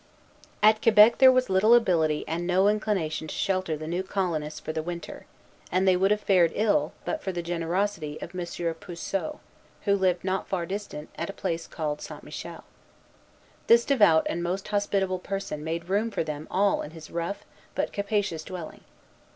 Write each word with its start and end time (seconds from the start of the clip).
At 0.63 0.81
Quebec 0.81 1.19
there 1.19 1.31
was 1.31 1.47
little 1.47 1.75
ability 1.75 2.25
and 2.27 2.47
no 2.47 2.67
inclination 2.67 3.27
to 3.27 3.35
shelter 3.35 3.77
the 3.77 3.85
new 3.85 4.01
colonists 4.01 4.59
for 4.59 4.73
the 4.73 4.81
winter; 4.81 5.27
and 5.71 5.87
they 5.87 5.95
would 5.95 6.09
have 6.09 6.21
fared 6.21 6.51
ill, 6.55 6.93
but 7.05 7.21
for 7.21 7.31
the 7.31 7.43
generosity 7.43 8.19
of 8.19 8.33
M. 8.33 8.73
Puiseaux, 8.73 9.39
who 9.83 9.95
lived 9.95 10.23
not 10.23 10.47
far 10.47 10.65
distant, 10.65 11.09
at 11.19 11.29
a 11.29 11.33
place 11.33 11.67
called 11.67 12.01
St. 12.01 12.23
Michel. 12.23 12.63
This 13.67 13.85
devout 13.85 14.25
and 14.27 14.41
most 14.41 14.67
hospitable 14.69 15.19
person 15.19 15.63
made 15.63 15.87
room 15.87 16.09
for 16.09 16.23
them 16.23 16.47
all 16.49 16.81
in 16.81 16.89
his 16.89 17.11
rough, 17.11 17.45
but 17.75 17.93
capacious 17.93 18.43
dwelling. 18.43 18.83